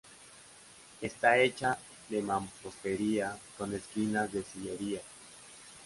Está 0.99 1.37
hecha 1.37 1.77
de 2.09 2.23
mampostería 2.23 3.37
con 3.55 3.71
esquinas 3.71 4.31
de 4.33 4.41
sillería. 4.43 5.01